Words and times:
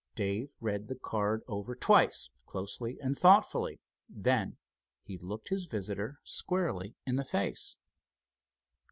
Dave 0.15 0.55
read 0.59 0.87
the 0.87 0.95
card 0.95 1.43
over 1.47 1.75
twice, 1.75 2.31
closely 2.47 2.97
and 3.01 3.15
thoughtfully, 3.15 3.79
then 4.09 4.57
he 5.03 5.15
looked 5.19 5.49
his 5.49 5.67
visitor 5.67 6.19
squarely 6.23 6.95
in 7.05 7.17
the 7.17 7.23
face. 7.23 7.77